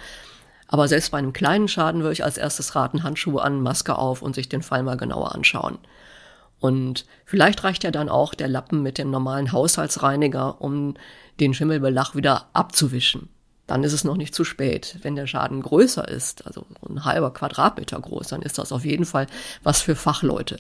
Aber 0.72 0.88
selbst 0.88 1.10
bei 1.10 1.18
einem 1.18 1.34
kleinen 1.34 1.68
Schaden 1.68 2.00
würde 2.00 2.14
ich 2.14 2.24
als 2.24 2.38
erstes 2.38 2.74
raten, 2.74 3.02
Handschuhe 3.02 3.42
an, 3.42 3.60
Maske 3.60 3.98
auf 3.98 4.22
und 4.22 4.34
sich 4.34 4.48
den 4.48 4.62
Fall 4.62 4.82
mal 4.82 4.96
genauer 4.96 5.34
anschauen. 5.34 5.76
Und 6.60 7.04
vielleicht 7.26 7.62
reicht 7.62 7.84
ja 7.84 7.90
dann 7.90 8.08
auch 8.08 8.32
der 8.32 8.48
Lappen 8.48 8.82
mit 8.82 8.96
dem 8.96 9.10
normalen 9.10 9.52
Haushaltsreiniger, 9.52 10.62
um 10.62 10.94
den 11.40 11.52
Schimmelbelach 11.52 12.14
wieder 12.14 12.46
abzuwischen. 12.54 13.28
Dann 13.66 13.84
ist 13.84 13.92
es 13.92 14.04
noch 14.04 14.16
nicht 14.16 14.34
zu 14.34 14.44
spät. 14.44 14.96
Wenn 15.02 15.14
der 15.14 15.26
Schaden 15.26 15.60
größer 15.60 16.08
ist, 16.08 16.46
also 16.46 16.64
ein 16.88 17.04
halber 17.04 17.34
Quadratmeter 17.34 18.00
groß, 18.00 18.28
dann 18.28 18.40
ist 18.40 18.56
das 18.56 18.72
auf 18.72 18.86
jeden 18.86 19.04
Fall 19.04 19.26
was 19.62 19.82
für 19.82 19.94
Fachleute. 19.94 20.58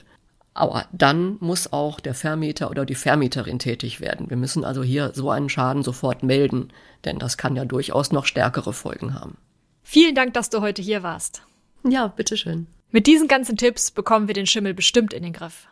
Aber 0.52 0.84
dann 0.92 1.38
muss 1.40 1.72
auch 1.72 2.00
der 2.00 2.14
Vermieter 2.14 2.68
oder 2.70 2.84
die 2.84 2.96
Vermieterin 2.96 3.58
tätig 3.58 4.02
werden. 4.02 4.28
Wir 4.28 4.36
müssen 4.36 4.62
also 4.62 4.82
hier 4.82 5.12
so 5.14 5.30
einen 5.30 5.48
Schaden 5.48 5.82
sofort 5.82 6.22
melden, 6.22 6.68
denn 7.06 7.18
das 7.18 7.38
kann 7.38 7.56
ja 7.56 7.64
durchaus 7.64 8.12
noch 8.12 8.26
stärkere 8.26 8.74
Folgen 8.74 9.14
haben. 9.14 9.38
Vielen 9.82 10.14
Dank, 10.14 10.34
dass 10.34 10.50
du 10.50 10.60
heute 10.60 10.82
hier 10.82 11.02
warst. 11.02 11.42
Ja, 11.88 12.08
bitteschön. 12.08 12.66
Mit 12.90 13.06
diesen 13.06 13.28
ganzen 13.28 13.56
Tipps 13.56 13.90
bekommen 13.90 14.26
wir 14.28 14.34
den 14.34 14.46
Schimmel 14.46 14.74
bestimmt 14.74 15.12
in 15.12 15.22
den 15.22 15.32
Griff. 15.32 15.66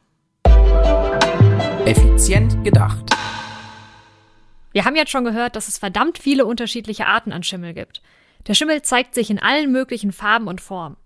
Effizient 1.85 2.65
gedacht. 2.65 3.15
Wir 4.73 4.85
haben 4.85 4.97
jetzt 4.97 5.11
schon 5.11 5.25
gehört, 5.25 5.57
dass 5.57 5.69
es 5.69 5.79
verdammt 5.79 6.19
viele 6.19 6.47
unterschiedliche 6.47 7.07
Arten 7.07 7.33
an 7.33 7.43
Schimmel 7.43 7.75
gibt. 7.75 8.03
Der 8.47 8.55
Schimmel 8.55 8.83
zeigt 8.83 9.15
sich 9.15 9.31
in 9.31 9.39
allen 9.39 9.73
möglichen 9.73 10.13
Farben 10.13 10.47
und 10.47 10.61
Formen. 10.61 10.97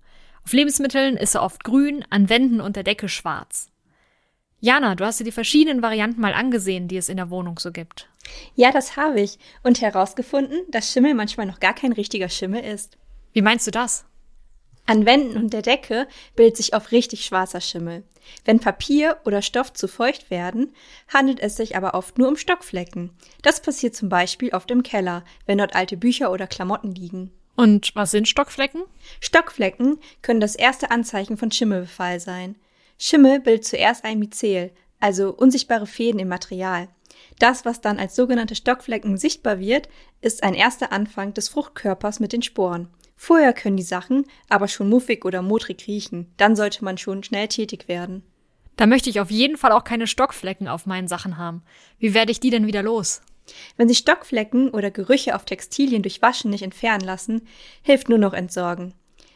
Auf 0.45 0.53
Lebensmitteln 0.53 1.17
ist 1.17 1.35
er 1.35 1.43
oft 1.43 1.65
grün, 1.65 2.05
an 2.11 2.29
Wänden 2.29 2.61
und 2.61 2.77
der 2.77 2.83
Decke 2.83 3.09
schwarz. 3.09 3.71
Jana, 4.61 4.95
du 4.95 5.05
hast 5.05 5.21
dir 5.21 5.25
die 5.25 5.33
verschiedenen 5.33 5.83
Varianten 5.83 6.21
mal 6.21 6.35
angesehen, 6.35 6.89
die 6.89 6.97
es 6.97 7.09
in 7.09 7.17
der 7.17 7.31
Wohnung 7.31 7.59
so 7.59 7.71
gibt. 7.71 8.09
Ja, 8.55 8.73
das 8.73 8.97
habe 8.97 9.21
ich 9.21 9.39
und 9.63 9.81
herausgefunden, 9.81 10.61
dass 10.69 10.91
Schimmel 10.91 11.15
manchmal 11.15 11.47
noch 11.47 11.61
gar 11.61 11.75
kein 11.75 11.93
richtiger 11.93 12.29
Schimmel 12.29 12.65
ist. 12.65 12.97
Wie 13.33 13.43
meinst 13.43 13.67
du 13.67 13.71
das? 13.71 14.07
An 14.87 15.07
Wänden 15.07 15.37
und 15.39 15.53
der 15.53 15.63
Decke 15.63 16.07
bildet 16.37 16.59
sich 16.59 16.75
oft 16.75 16.93
richtig 16.93 17.25
schwarzer 17.25 17.61
Schimmel. 17.61 18.05
Wenn 18.45 18.61
Papier 18.61 19.19
oder 19.25 19.41
Stoff 19.41 19.73
zu 19.73 19.89
feucht 19.89 20.31
werden, 20.31 20.75
handelt 21.13 21.41
es 21.41 21.57
sich 21.57 21.77
aber 21.77 21.95
oft 21.95 22.19
nur 22.19 22.29
um 22.29 22.37
Stockflecken. 22.37 23.11
Das 23.43 23.63
passiert 23.63 23.95
zum 23.95 24.09
Beispiel 24.09 24.51
oft 24.51 24.71
im 24.71 24.83
Keller, 24.83 25.25
wenn 25.47 25.59
dort 25.59 25.75
alte 25.75 25.97
Bücher 25.97 26.31
oder 26.31 26.47
Klamotten 26.47 26.95
liegen. 26.95 27.31
Und 27.57 27.95
was 27.95 28.11
sind 28.11 28.29
Stockflecken? 28.29 28.83
Stockflecken 29.21 29.99
können 30.23 30.41
das 30.41 30.55
erste 30.55 30.91
Anzeichen 30.91 31.37
von 31.37 31.51
Schimmelbefall 31.51 32.21
sein. 32.21 32.57
Schimmel 32.99 33.41
bildet 33.41 33.65
zuerst 33.65 34.05
ein 34.05 34.19
Myzel, 34.19 34.73
also 35.01 35.35
unsichtbare 35.35 35.87
Fäden 35.87 36.21
im 36.21 36.29
Material. 36.29 36.89
Das, 37.39 37.65
was 37.65 37.81
dann 37.81 37.99
als 37.99 38.17
sogenannte 38.17 38.55
Stockflecken 38.55 39.17
sichtbar 39.17 39.59
wird, 39.59 39.89
ist 40.21 40.43
ein 40.43 40.55
erster 40.55 40.93
Anfang 40.93 41.35
des 41.35 41.49
Fruchtkörpers 41.49 42.21
mit 42.21 42.33
den 42.33 42.43
Sporen. 42.43 42.89
Vorher 43.17 43.53
können 43.53 43.77
die 43.77 43.83
Sachen 43.83 44.25
aber 44.49 44.69
schon 44.69 44.89
muffig 44.89 45.25
oder 45.25 45.43
modrig 45.43 45.87
riechen. 45.87 46.33
Dann 46.37 46.57
sollte 46.57 46.85
man 46.85 46.99
schon 46.99 47.23
schnell 47.23 47.49
tätig 47.49 47.89
werden. 47.89 48.23
Da 48.77 48.87
möchte 48.87 49.09
ich 49.09 49.21
auf 49.21 49.31
jeden 49.31 49.57
Fall 49.57 49.73
auch 49.73 49.85
keine 49.85 50.07
Stockflecken 50.07 50.69
auf 50.69 50.87
meinen 50.87 51.09
Sachen 51.09 51.37
haben. 51.37 51.63
Wie 51.99 52.13
werde 52.13 52.33
ich 52.33 52.41
die 52.41 52.51
denn 52.51 52.67
wieder 52.67 52.83
los? 52.83 53.23
Wenn 53.77 53.89
sich 53.89 53.99
Stockflecken 53.99 54.71
oder 54.71 54.91
Gerüche 54.91 55.37
auf 55.37 55.45
Textilien 55.45 56.03
durch 56.03 56.23
Waschen 56.23 56.51
nicht 56.51 56.63
entfernen 56.63 57.05
lassen, 57.05 57.47
hilft 57.83 58.09
nur 58.09 58.19
noch 58.19 58.33
Entsorgen. 58.33 58.95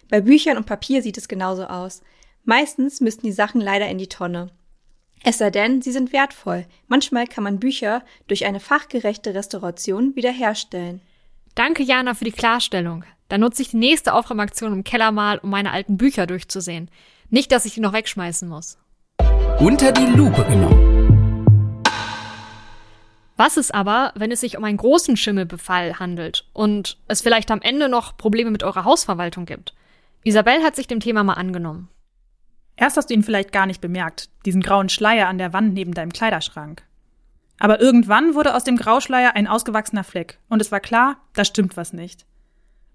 Bei 0.09 0.21
Büchern 0.21 0.57
und 0.57 0.67
Papier 0.67 1.03
sieht 1.03 1.19
es 1.19 1.29
genauso 1.29 1.65
aus. 1.65 2.03
Meistens 2.49 3.03
müssten 3.03 3.27
die 3.27 3.33
Sachen 3.33 3.61
leider 3.61 3.91
in 3.91 3.99
die 3.99 4.09
Tonne. 4.09 4.49
Es 5.23 5.37
sei 5.37 5.51
denn, 5.51 5.83
sie 5.83 5.93
sind 5.93 6.15
wertvoll. 6.15 6.65
Manchmal 6.87 7.27
kann 7.27 7.45
man 7.45 7.61
Bücher 7.61 8.03
durch 8.27 8.47
eine 8.47 8.59
fachgerechte 8.59 9.35
Restauration 9.35 10.17
wiederherstellen. 10.17 11.03
Danke, 11.55 11.83
Jana, 11.83 12.15
für 12.15 12.25
die 12.25 12.33
Klarstellung. 12.33 13.05
Dann 13.29 13.43
nutze 13.43 13.61
ich 13.61 13.69
die 13.69 13.77
nächste 13.77 14.15
Aufräumaktion 14.15 14.73
im 14.73 14.83
Keller 14.83 15.13
mal, 15.13 15.37
um 15.37 15.51
meine 15.51 15.73
alten 15.73 15.99
Bücher 15.99 16.27
durchzusehen. 16.27 16.91
Nicht, 17.29 17.53
dass 17.53 17.67
ich 17.67 17.75
die 17.75 17.81
noch 17.81 17.93
wegschmeißen 17.93 18.49
muss. 18.49 18.79
Unter 19.59 19.93
die 19.93 20.07
Lupe 20.07 20.43
genommen. 20.47 21.85
Was 23.37 23.59
ist 23.59 23.75
aber, 23.75 24.15
wenn 24.17 24.33
es 24.33 24.41
sich 24.41 24.57
um 24.57 24.65
einen 24.65 24.79
großen 24.79 25.19
Schimmelbefall 25.19 25.99
handelt 25.99 26.47
und 26.55 26.97
es 27.09 27.21
vielleicht 27.21 27.51
am 27.51 27.61
Ende 27.61 27.91
noch 27.91 28.17
Probleme 28.17 28.51
mit 28.51 28.63
eurer 28.63 28.85
Hausverwaltung 28.85 29.45
gibt? 29.45 29.75
Isabel 30.25 30.63
hat 30.63 30.77
sich 30.77 30.87
dem 30.87 31.01
Thema 31.01 31.25
mal 31.25 31.35
angenommen. 31.35 31.91
Erst 32.81 32.97
hast 32.97 33.11
du 33.11 33.15
ihn 33.15 33.25
vielleicht 33.25 33.51
gar 33.51 33.67
nicht 33.67 33.81
bemerkt, 33.81 34.31
diesen 34.47 34.63
grauen 34.63 34.89
Schleier 34.89 35.27
an 35.27 35.39
der 35.39 35.53
Wand 35.53 35.75
neben 35.75 35.95
deinem 35.95 36.13
Kleiderschrank. 36.13 36.85
Aber 37.59 37.81
irgendwann 37.81 38.37
wurde 38.37 38.55
aus 38.55 38.63
dem 38.63 38.77
Grauschleier 38.77 39.35
ein 39.35 39.49
ausgewachsener 39.49 40.05
Fleck 40.05 40.39
und 40.49 40.63
es 40.63 40.71
war 40.71 40.79
klar, 40.79 41.17
da 41.35 41.45
stimmt 41.45 41.77
was 41.77 41.93
nicht. 41.93 42.25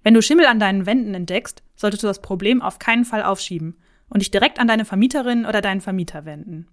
Wenn 0.01 0.13
du 0.13 0.21
Schimmel 0.21 0.45
an 0.45 0.59
deinen 0.59 0.85
Wänden 0.85 1.13
entdeckst, 1.13 1.63
solltest 1.75 2.01
du 2.01 2.07
das 2.07 2.21
Problem 2.21 2.61
auf 2.61 2.79
keinen 2.79 3.03
Fall 3.03 3.23
aufschieben 3.23 3.77
und 4.07 4.21
dich 4.21 4.31
direkt 4.31 4.57
an 4.57 4.67
deine 4.67 4.85
Vermieterin 4.85 5.45
oder 5.45 5.59
deinen 5.59 5.81
Vermieter 5.81 6.23
wenden. 6.23 6.67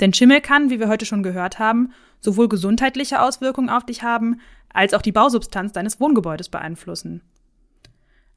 Denn 0.00 0.14
Schimmel 0.14 0.40
kann, 0.40 0.70
wie 0.70 0.80
wir 0.80 0.88
heute 0.88 1.04
schon 1.04 1.22
gehört 1.22 1.58
haben, 1.58 1.92
sowohl 2.20 2.48
gesundheitliche 2.48 3.20
Auswirkungen 3.20 3.70
auf 3.70 3.84
dich 3.84 4.02
haben, 4.02 4.40
als 4.72 4.94
auch 4.94 5.02
die 5.02 5.12
Bausubstanz 5.12 5.72
deines 5.72 6.00
Wohngebäudes 6.00 6.48
beeinflussen. 6.48 7.22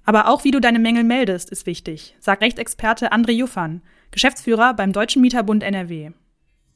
Aber 0.03 0.27
auch 0.27 0.43
wie 0.43 0.51
du 0.51 0.59
deine 0.59 0.79
Mängel 0.79 1.03
meldest, 1.03 1.49
ist 1.49 1.65
wichtig, 1.65 2.15
sagt 2.19 2.41
Rechtsexperte 2.41 3.11
André 3.13 3.31
Juffan, 3.31 3.81
Geschäftsführer 4.11 4.73
beim 4.73 4.91
Deutschen 4.91 5.21
Mieterbund 5.21 5.63
NRW. 5.63 6.11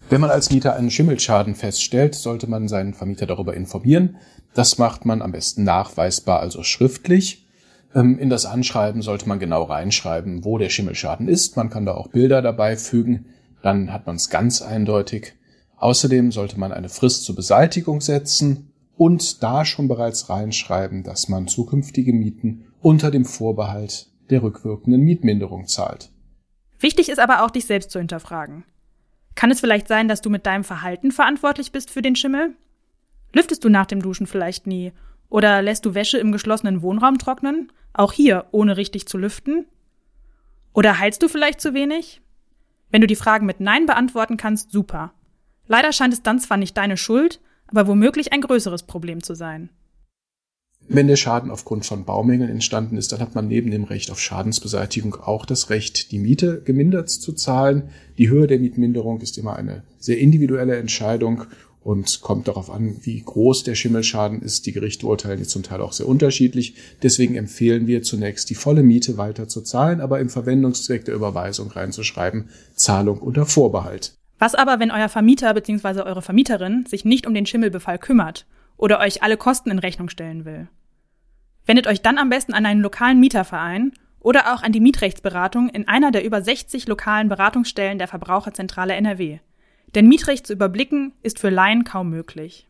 Wenn 0.10 0.22
man 0.22 0.30
als 0.30 0.52
Mieter 0.52 0.76
einen 0.76 0.92
Schimmelschaden 0.92 1.56
feststellt, 1.56 2.16
sollte 2.16 2.48
man 2.48 2.68
seinen 2.68 2.94
Vermieter 2.94 3.26
darüber 3.26 3.54
informieren. 3.54 4.18
Das 4.54 4.78
macht 4.78 5.06
man 5.06 5.22
am 5.22 5.32
besten 5.32 5.64
nachweisbar, 5.64 6.40
also 6.40 6.64
schriftlich. 6.64 7.48
Ähm, 7.96 8.20
in 8.20 8.30
das 8.30 8.46
Anschreiben 8.46 9.02
sollte 9.02 9.28
man 9.28 9.40
genau 9.40 9.64
reinschreiben, 9.64 10.44
wo 10.46 10.58
der 10.58 10.70
Schimmelschaden 10.70 11.28
ist. 11.28 11.58
Man 11.58 11.70
kann 11.70 11.86
da 11.86 11.94
auch 11.94 12.08
Bilder 12.08 12.42
dabei 12.42 12.78
fügen. 12.78 13.26
Dann 13.62 13.94
hat 13.94 14.06
man 14.06 14.18
es 14.18 14.30
ganz 14.30 14.62
eindeutig. 14.62 15.34
Außerdem 15.78 16.32
sollte 16.32 16.60
man 16.60 16.72
eine 16.72 16.90
Frist 16.90 17.24
zur 17.26 17.36
Beseitigung 17.36 18.02
setzen 18.02 18.72
und 18.96 19.42
da 19.42 19.66
schon 19.66 19.88
bereits 19.88 20.30
reinschreiben, 20.30 21.04
dass 21.04 21.28
man 21.28 21.48
zukünftige 21.48 22.14
Mieten 22.14 22.66
unter 22.82 23.10
dem 23.10 23.26
Vorbehalt 23.26 24.10
der 24.30 24.44
rückwirkenden 24.44 25.02
Mietminderung 25.02 25.68
zahlt. 25.68 26.13
Wichtig 26.84 27.08
ist 27.08 27.20
aber 27.20 27.44
auch, 27.44 27.50
dich 27.50 27.66
selbst 27.66 27.92
zu 27.92 28.00
hinterfragen. 28.00 28.66
Kann 29.36 29.50
es 29.50 29.62
vielleicht 29.62 29.88
sein, 29.88 30.10
dass 30.10 30.20
du 30.20 30.30
mit 30.30 30.46
deinem 30.46 30.66
Verhalten 30.66 31.14
verantwortlich 31.14 31.72
bist 31.72 31.90
für 31.90 32.02
den 32.02 32.18
Schimmel? 32.18 32.58
Lüftest 33.32 33.64
du 33.64 33.70
nach 33.70 33.86
dem 33.86 34.02
Duschen 34.02 34.28
vielleicht 34.28 34.68
nie? 34.68 34.92
Oder 35.30 35.62
lässt 35.62 35.86
du 35.86 35.96
Wäsche 35.96 36.18
im 36.18 36.34
geschlossenen 36.34 36.82
Wohnraum 36.82 37.20
trocknen? 37.20 37.72
Auch 37.94 38.12
hier, 38.12 38.48
ohne 38.52 38.76
richtig 38.76 39.08
zu 39.08 39.18
lüften? 39.18 39.66
Oder 40.74 41.00
heilst 41.00 41.24
du 41.24 41.30
vielleicht 41.30 41.62
zu 41.62 41.74
wenig? 41.74 42.20
Wenn 42.90 43.00
du 43.00 43.08
die 43.08 43.16
Fragen 43.16 43.46
mit 43.46 43.62
Nein 43.62 43.86
beantworten 43.86 44.36
kannst, 44.36 44.74
super. 44.74 45.14
Leider 45.68 45.94
scheint 45.94 46.14
es 46.14 46.22
dann 46.22 46.40
zwar 46.40 46.58
nicht 46.58 46.76
deine 46.76 46.98
Schuld, 46.98 47.40
aber 47.68 47.88
womöglich 47.88 48.34
ein 48.34 48.42
größeres 48.42 48.84
Problem 48.84 49.24
zu 49.24 49.36
sein. 49.36 49.70
Wenn 50.90 51.08
der 51.08 51.16
Schaden 51.16 51.50
aufgrund 51.50 51.86
von 51.86 52.04
Baumängeln 52.04 52.50
entstanden 52.50 52.98
ist, 52.98 53.12
dann 53.12 53.20
hat 53.20 53.36
man 53.36 53.48
neben 53.48 53.72
dem 53.72 53.86
Recht 53.86 54.12
auf 54.12 54.20
Schadensbeseitigung 54.20 55.16
auch 55.16 55.46
das 55.46 55.70
Recht, 55.70 56.12
die 56.12 56.20
Miete 56.20 56.62
gemindert 56.64 57.10
zu 57.10 57.34
zahlen. 57.34 57.90
Die 58.18 58.30
Höhe 58.30 58.48
der 58.48 58.60
Mietminderung 58.60 59.22
ist 59.22 59.38
immer 59.38 59.56
eine 59.56 59.84
sehr 60.00 60.18
individuelle 60.20 60.76
Entscheidung 60.76 61.46
und 61.84 62.22
kommt 62.22 62.48
darauf 62.48 62.70
an, 62.70 62.96
wie 63.02 63.22
groß 63.22 63.64
der 63.64 63.76
Schimmelschaden 63.76 64.42
ist. 64.42 64.66
Die 64.66 64.72
Gerichte 64.72 65.06
urteilen 65.06 65.40
jetzt 65.40 65.52
zum 65.52 65.64
Teil 65.64 65.82
auch 65.82 65.94
sehr 65.94 66.08
unterschiedlich. 66.08 66.76
Deswegen 67.02 67.36
empfehlen 67.36 67.88
wir 67.88 68.04
zunächst, 68.04 68.50
die 68.50 68.56
volle 68.56 68.84
Miete 68.84 69.18
weiter 69.18 69.48
zu 69.48 69.62
zahlen, 69.62 70.02
aber 70.02 70.20
im 70.20 70.30
Verwendungszweck 70.30 71.06
der 71.06 71.16
Überweisung 71.16 71.72
reinzuschreiben, 71.72 72.50
Zahlung 72.76 73.20
unter 73.20 73.46
Vorbehalt. 73.46 74.14
Was 74.40 74.56
aber, 74.56 74.80
wenn 74.80 74.92
euer 74.92 75.10
Vermieter 75.10 75.54
bzw. 75.54 76.02
eure 76.02 76.22
Vermieterin 76.22 76.86
sich 76.86 77.06
nicht 77.06 77.26
um 77.28 77.34
den 77.34 77.46
Schimmelbefall 77.46 77.98
kümmert 77.98 78.46
oder 78.84 79.00
euch 79.00 79.24
alle 79.24 79.38
Kosten 79.38 79.72
in 79.72 79.80
Rechnung 79.80 80.10
stellen 80.10 80.44
will? 80.44 80.68
Wendet 81.66 81.88
euch 81.88 82.02
dann 82.02 82.18
am 82.18 82.30
besten 82.30 82.54
an 82.54 82.66
einen 82.66 82.82
lokalen 82.82 83.18
Mieterverein 83.18 83.94
oder 84.20 84.54
auch 84.54 84.62
an 84.62 84.74
die 84.74 84.82
Mietrechtsberatung 84.82 85.70
in 85.70 85.88
einer 85.88 86.12
der 86.12 86.26
über 86.26 86.42
60 86.42 86.86
lokalen 86.90 87.30
Beratungsstellen 87.30 87.98
der 87.98 88.10
Verbraucherzentrale 88.10 88.94
NRW. 88.96 89.40
Denn 89.96 90.10
Mietrecht 90.10 90.46
zu 90.46 90.52
überblicken 90.52 91.14
ist 91.22 91.40
für 91.40 91.50
Laien 91.50 91.86
kaum 91.86 92.10
möglich. 92.10 92.68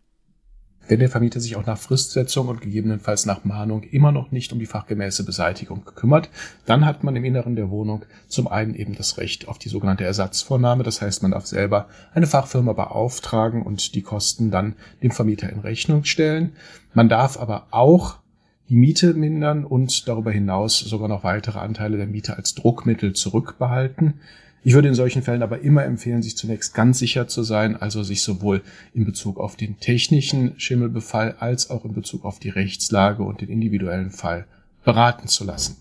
Wenn 0.88 1.00
der 1.00 1.10
Vermieter 1.10 1.40
sich 1.40 1.56
auch 1.56 1.66
nach 1.66 1.78
Fristsetzung 1.78 2.50
und 2.50 2.60
gegebenenfalls 2.60 3.26
nach 3.26 3.46
Mahnung 3.46 3.84
immer 3.84 4.12
noch 4.12 4.32
nicht 4.32 4.52
um 4.52 4.60
die 4.60 4.66
fachgemäße 4.66 5.24
Beseitigung 5.24 5.86
kümmert, 5.96 6.30
dann 6.66 6.86
hat 6.86 7.04
man 7.04 7.16
im 7.16 7.24
Inneren 7.24 7.56
der 7.56 7.70
Wohnung 7.70 8.04
zum 8.28 8.48
einen 8.50 8.76
eben 8.76 8.96
das 8.96 9.18
Recht 9.18 9.48
auf 9.48 9.58
die 9.58 9.70
sogenannte 9.70 10.04
Ersatzvornahme. 10.04 10.84
Das 10.84 11.02
heißt, 11.02 11.22
man 11.24 11.32
darf 11.32 11.46
selber 11.46 11.88
eine 12.14 12.28
Fachfirma 12.28 12.74
beauftragen 12.74 13.62
und 13.62 13.96
die 13.96 14.02
Kosten 14.02 14.52
dann 14.52 14.76
dem 15.02 15.12
Vermieter 15.12 15.50
in 15.50 15.60
Rechnung 15.60 16.04
stellen. 16.04 16.54
Man 16.94 17.08
darf 17.08 17.40
aber 17.40 17.68
auch 17.72 18.18
die 18.70 18.76
Miete 18.76 19.14
mindern 19.14 19.66
und 19.66 20.08
darüber 20.08 20.32
hinaus 20.32 20.80
sogar 20.80 21.08
noch 21.08 21.24
weitere 21.24 21.60
Anteile 21.60 21.98
der 21.98 22.08
Miete 22.08 22.36
als 22.36 22.56
Druckmittel 22.56 23.14
zurückbehalten. 23.14 24.16
Ich 24.66 24.74
würde 24.74 24.88
in 24.88 24.96
solchen 24.96 25.24
Fällen 25.24 25.44
aber 25.44 25.60
immer 25.60 25.84
empfehlen, 25.84 26.24
sich 26.24 26.38
zunächst 26.38 26.74
ganz 26.74 27.00
sicher 27.00 27.28
zu 27.28 27.44
sein, 27.44 27.76
also 27.76 28.02
sich 28.02 28.24
sowohl 28.24 28.62
in 28.94 29.04
Bezug 29.04 29.38
auf 29.38 29.58
den 29.58 29.80
technischen 29.80 30.58
Schimmelbefall 30.58 31.36
als 31.40 31.70
auch 31.70 31.84
in 31.84 31.94
Bezug 31.94 32.24
auf 32.24 32.40
die 32.40 32.50
Rechtslage 32.50 33.24
und 33.24 33.42
den 33.42 33.50
individuellen 33.50 34.12
Fall 34.12 34.46
beraten 34.86 35.28
zu 35.28 35.44
lassen. 35.44 35.78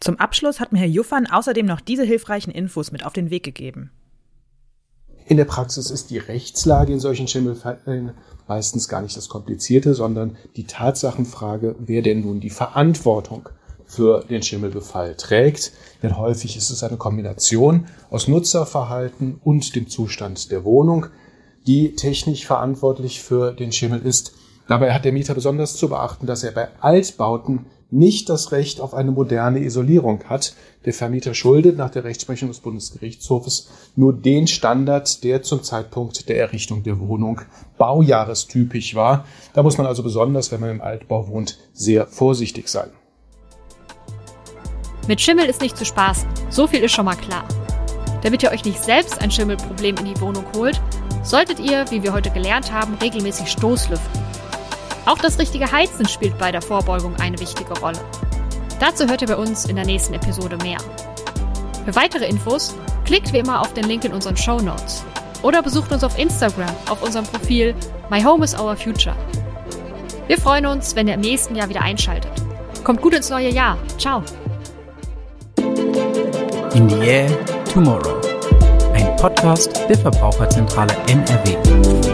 Zum 0.00 0.18
Abschluss 0.18 0.58
hat 0.58 0.72
mir 0.72 0.80
Herr 0.80 0.88
Juffan 0.88 1.26
außerdem 1.26 1.64
noch 1.64 1.80
diese 1.80 2.04
hilfreichen 2.04 2.50
Infos 2.50 2.90
mit 2.90 3.06
auf 3.06 3.12
den 3.12 3.30
Weg 3.30 3.44
gegeben. 3.44 3.90
In 5.26 5.36
der 5.36 5.46
Praxis 5.46 5.90
ist 5.90 6.10
die 6.10 6.18
Rechtslage 6.18 6.92
in 6.92 7.00
solchen 7.00 7.28
Schimmelfällen 7.28 8.12
meistens 8.46 8.88
gar 8.88 9.00
nicht 9.00 9.16
das 9.16 9.28
Komplizierte, 9.28 9.94
sondern 9.94 10.36
die 10.56 10.64
Tatsachenfrage, 10.64 11.76
wer 11.78 12.02
denn 12.02 12.20
nun 12.20 12.40
die 12.40 12.50
Verantwortung 12.50 13.48
für 13.86 14.24
den 14.24 14.42
Schimmelbefall 14.42 15.14
trägt. 15.16 15.72
Denn 16.02 16.16
häufig 16.18 16.56
ist 16.56 16.70
es 16.70 16.82
eine 16.82 16.96
Kombination 16.96 17.86
aus 18.10 18.28
Nutzerverhalten 18.28 19.40
und 19.42 19.74
dem 19.74 19.88
Zustand 19.88 20.50
der 20.50 20.64
Wohnung, 20.64 21.06
die 21.66 21.94
technisch 21.94 22.46
verantwortlich 22.46 23.22
für 23.22 23.52
den 23.52 23.72
Schimmel 23.72 24.00
ist. 24.04 24.32
Dabei 24.66 24.92
hat 24.92 25.04
der 25.04 25.12
Mieter 25.12 25.34
besonders 25.34 25.76
zu 25.76 25.88
beachten, 25.88 26.26
dass 26.26 26.42
er 26.42 26.52
bei 26.52 26.68
Altbauten 26.80 27.66
nicht 27.90 28.28
das 28.28 28.50
Recht 28.50 28.80
auf 28.80 28.94
eine 28.94 29.12
moderne 29.12 29.60
Isolierung 29.60 30.24
hat. 30.24 30.54
Der 30.84 30.92
Vermieter 30.92 31.32
schuldet 31.32 31.76
nach 31.76 31.90
der 31.90 32.04
Rechtsprechung 32.04 32.48
des 32.48 32.60
Bundesgerichtshofes 32.60 33.68
nur 33.94 34.12
den 34.12 34.46
Standard, 34.46 35.22
der 35.22 35.42
zum 35.42 35.62
Zeitpunkt 35.62 36.28
der 36.28 36.38
Errichtung 36.38 36.82
der 36.82 36.98
Wohnung 36.98 37.42
baujahrestypisch 37.78 38.94
war. 38.94 39.24
Da 39.52 39.62
muss 39.62 39.78
man 39.78 39.86
also 39.86 40.02
besonders, 40.02 40.50
wenn 40.50 40.60
man 40.60 40.70
im 40.70 40.80
Altbau 40.80 41.28
wohnt, 41.28 41.58
sehr 41.72 42.06
vorsichtig 42.06 42.68
sein. 42.68 42.90
Mit 45.06 45.20
Schimmel 45.20 45.46
ist 45.46 45.60
nicht 45.60 45.76
zu 45.76 45.84
spaßen. 45.84 46.28
So 46.50 46.66
viel 46.66 46.80
ist 46.80 46.92
schon 46.92 47.04
mal 47.04 47.16
klar. 47.16 47.44
Damit 48.22 48.42
ihr 48.42 48.50
euch 48.50 48.64
nicht 48.64 48.82
selbst 48.82 49.20
ein 49.20 49.30
Schimmelproblem 49.30 49.96
in 49.98 50.06
die 50.06 50.20
Wohnung 50.20 50.44
holt, 50.56 50.80
solltet 51.22 51.60
ihr, 51.60 51.84
wie 51.90 52.02
wir 52.02 52.12
heute 52.12 52.30
gelernt 52.30 52.72
haben, 52.72 52.94
regelmäßig 52.94 53.50
Stoßlüften. 53.50 54.24
Auch 55.06 55.18
das 55.18 55.38
richtige 55.38 55.70
Heizen 55.70 56.08
spielt 56.08 56.38
bei 56.38 56.50
der 56.50 56.62
Vorbeugung 56.62 57.14
eine 57.16 57.38
wichtige 57.38 57.78
Rolle. 57.80 58.00
Dazu 58.80 59.06
hört 59.06 59.20
ihr 59.20 59.28
bei 59.28 59.36
uns 59.36 59.66
in 59.66 59.76
der 59.76 59.84
nächsten 59.84 60.14
Episode 60.14 60.56
mehr. 60.58 60.78
Für 61.84 61.94
weitere 61.94 62.26
Infos 62.26 62.74
klickt 63.04 63.32
wie 63.32 63.38
immer 63.38 63.60
auf 63.60 63.74
den 63.74 63.84
Link 63.84 64.04
in 64.04 64.14
unseren 64.14 64.36
Show 64.36 64.58
Notes 64.60 65.04
oder 65.42 65.62
besucht 65.62 65.92
uns 65.92 66.02
auf 66.02 66.18
Instagram 66.18 66.74
auf 66.88 67.02
unserem 67.02 67.26
Profil 67.26 67.74
My 68.10 68.22
Home 68.22 68.42
is 68.42 68.58
Our 68.58 68.76
Future. 68.76 69.16
Wir 70.26 70.38
freuen 70.38 70.64
uns, 70.64 70.96
wenn 70.96 71.06
ihr 71.06 71.14
im 71.14 71.20
nächsten 71.20 71.54
Jahr 71.54 71.68
wieder 71.68 71.82
einschaltet. 71.82 72.32
Kommt 72.82 73.02
gut 73.02 73.14
ins 73.14 73.28
neue 73.28 73.50
Jahr. 73.50 73.76
Ciao. 73.98 74.22
In 76.74 76.88
the 76.88 76.96
Air 77.08 77.28
Tomorrow. 77.72 78.20
Ein 78.94 79.14
Podcast 79.16 79.88
der 79.88 79.96
Verbraucherzentrale 79.96 80.92
NRW. 81.06 82.13